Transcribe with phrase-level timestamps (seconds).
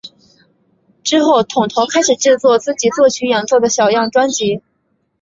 [1.03, 4.63] 之后桶头开始制作自己作曲演奏的小样专辑。